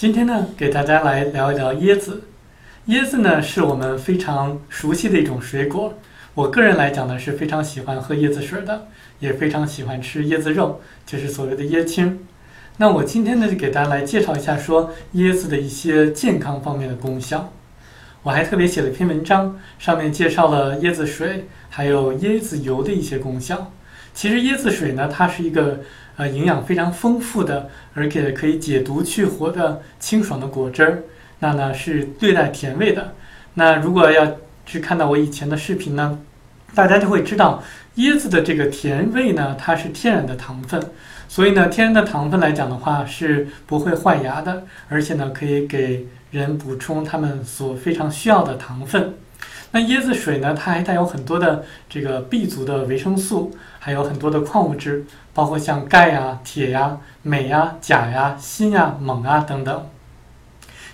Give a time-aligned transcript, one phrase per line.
[0.00, 2.22] 今天呢，给大家来聊一聊椰子。
[2.86, 5.92] 椰子呢，是我们非常熟悉的一种水果。
[6.32, 8.86] 我个人来讲呢，是非常喜欢喝椰子水的，
[9.18, 12.20] 也非常喜欢吃椰子肉，就是所谓的椰青。
[12.78, 17.52] 那我今天呢，就给大家来介绍一下说椰子的一些健康方面的功效。
[18.22, 23.70] 我还特别写了一篇文章，上面介绍了椰子水还有椰子油的一些功效。
[24.12, 25.80] 其实椰子水呢，它是一个
[26.16, 31.02] 呃营养非常丰富的，而且可以解毒去火的清爽的果汁儿。
[31.38, 33.14] 那呢是略带甜味的。
[33.54, 34.36] 那如果要
[34.66, 36.18] 去看到我以前的视频呢，
[36.74, 37.62] 大家就会知道
[37.96, 40.80] 椰子的这个甜味呢，它是天然的糖分。
[41.28, 49.14] 所以呢，天然的糖分来讲的话是不会坏牙的，而且呢可以给人补充他们所非常需要的糖分。
[49.72, 53.52] 那椰子水呢，它还带有很多的这个 B 族的维生素。
[53.82, 59.86] 还有很多的矿物质，包括像钙呀、铁呀、镁呀、钾呀、锌呀、锰啊等等。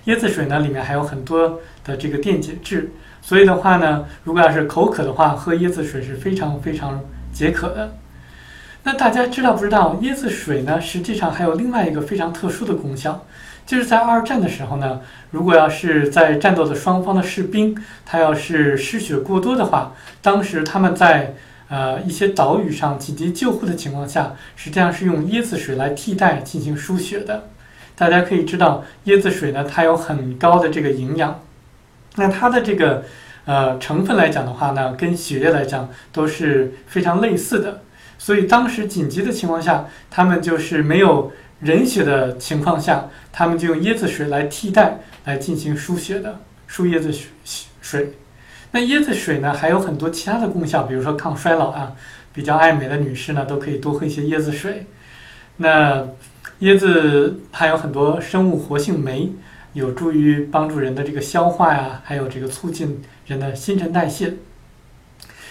[0.05, 7.01] 椰子水呢，里面还有很多的这个电解质，所以的话呢，如果要是口渴的话，喝椰子水是非常非常
[7.33, 7.97] 解渴的。
[8.87, 13.27] 那大家知道不知道，椰子水呢，实际上还有另外一个非常特殊的功效，
[13.67, 15.01] 就是在二战的时候呢，
[15.33, 21.35] 如果要是在战斗的双方的士兵，他要是失血过多的话，当时他们在
[21.69, 27.49] 呃，一些岛屿上紧急救护的情况下，实际上是用椰子水来替代进行输血的。
[27.97, 31.41] 大家可以知道，椰子水呢，它有很高的这个营养。
[32.15, 33.03] 那它的这个
[33.47, 37.81] 呃成分来讲的话呢，跟血液来讲都是非常类似的。
[38.19, 47.13] 所以当时紧急的情况下，他们就是没有人血的情况下，他们就用椰子水来替代来进行输血的，输椰子
[47.81, 48.15] 水。
[48.73, 51.93] 那椰子水呢，还有很多其他的功效，比如说抗衰老啊。
[52.33, 54.85] 比较爱美的女士呢，都可以多喝一些椰子水。
[55.57, 56.07] 那
[56.61, 59.33] 椰子含有很多生物活性酶，
[59.73, 64.35] 有助于帮助人的这个消化呀，还有这个促进人的新陈代谢。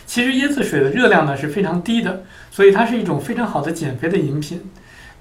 [0.05, 4.61] 其实椰子水的热量呢是非常低的，所以它是一种非常好的减肥的饮品。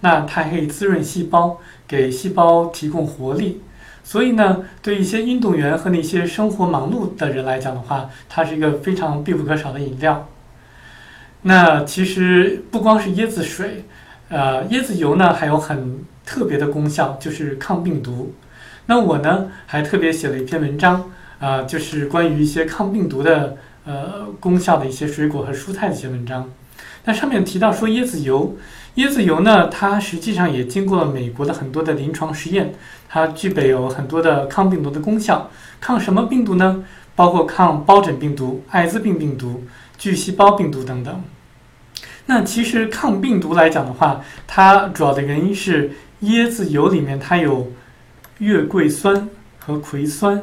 [0.00, 1.58] 那它可以滋润细胞，
[1.88, 3.62] 给细胞提供活力。
[4.02, 10.28] 所以呢，对一些运动员和那些生活忙碌的人来讲的话，它是一个非常必不可少的饮料。
[11.40, 13.84] 那其实不光是椰子水，
[14.28, 18.34] 呃，椰子油呢还有很特别的功效，就是抗病毒。
[18.86, 26.50] 那我呢还特别写了一篇文章，啊，就是关于一些抗病毒的呃功效的一些水果和蔬菜的一些文章。
[27.04, 28.56] 那上面提到说椰子油。
[28.96, 32.72] 椰子油呢，它实际上也经过了美国的很多的临床实验，
[33.08, 35.50] 它具备有很多的抗病毒的功效。
[35.80, 36.84] 抗什么病毒呢？
[37.16, 39.64] 包括抗疱疹病毒、艾滋病病毒、
[39.98, 41.22] 巨细胞病毒等等。
[42.26, 45.90] 那其实抗病毒来讲的话，它主要的原因是
[46.22, 47.72] 椰子油里面它有
[48.38, 49.28] 月桂酸
[49.58, 50.40] 和葵酸。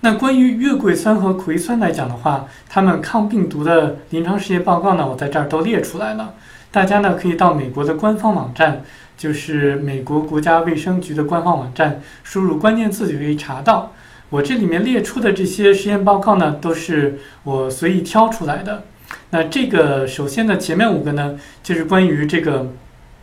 [0.00, 6.34] 那关于月桂酸和葵酸来讲的话，它们抗病毒的临床试验报告呢，我在这儿都列出来了。
[6.70, 8.82] 大家呢可以到美国的官方网站，
[9.16, 13.92] 就是美国国家卫生局的官方网站，输入关键字就可以查到。
[14.28, 18.82] 我这里面列出的这些实验报告呢，都是我随意挑出来的。
[19.30, 22.72] 那这个首先呢，前面五个呢，就是关于这个，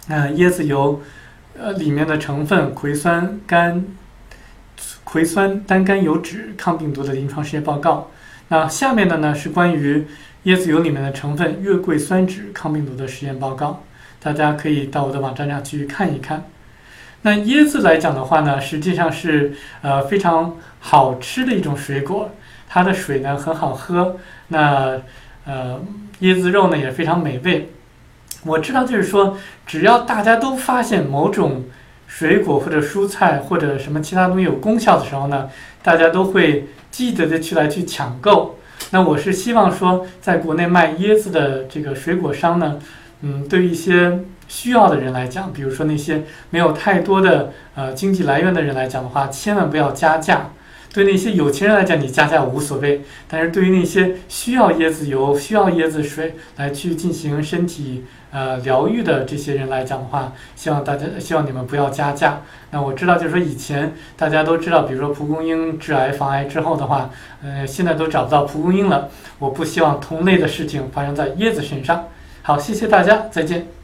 [0.07, 1.01] 呃，椰子油，
[1.59, 3.83] 呃，里面的成分葵酸苷，
[5.13, 8.09] 葵酸单甘油酯抗病毒的临床实验报告。
[8.47, 10.07] 那下面的呢是关于。
[10.45, 13.81] 椰子油里面的成分月桂酸酯抗病毒的实验报告，
[14.21, 16.43] 大家可以到我的网站上去看一看。
[17.21, 22.31] 那椰子来讲的话呢，实际上是呃非常好吃的一种水果，
[22.67, 24.17] 它的水呢很好喝。
[24.49, 24.99] 那
[25.45, 25.79] 呃
[26.19, 27.69] 椰子肉呢也非常美味。
[28.43, 31.63] 我知道就是说，只要大家都发现某种
[32.15, 35.49] 水果或者蔬菜或者什么其他东西有功效的时候呢，
[35.81, 38.59] 大家都会记得的去来去抢购。
[38.91, 42.77] 那我是希望说，在国内卖椰子的这个水果商呢，
[43.21, 46.21] 嗯，对一些需要的人来讲，比如说那些
[46.51, 50.51] 没有太多的呃经济来源的人来讲的话，千万不要加价。
[50.93, 62.41] 对那些有钱人来讲，你加价无所谓；但是对于那些需要椰子油、需要椰子水来去进行身体呃疗愈的这些人来讲的话，希望大家希望你们不要加价。
[62.69, 67.09] 那我知道，就是说以前大家都知道，比如说蒲公英致癌防癌之后的话，
[67.43, 69.09] 呃，现在都找不到蒲公英了。
[69.39, 72.07] 我不希望同类的事情发生在椰子身上。
[72.43, 73.82] 好，谢谢大家，再见。